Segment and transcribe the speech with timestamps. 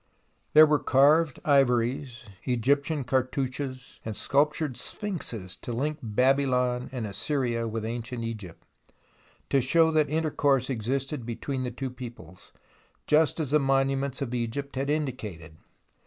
[0.53, 8.23] There were carved ivories, Egyptian cartouches, sculptured sphinxes, to link Babylon and Assyria with ancient
[8.23, 8.65] Egypt,
[9.51, 12.51] to show that intercourse existed between the two peoples,
[13.05, 15.57] just as the monu ments of Egypt indicated.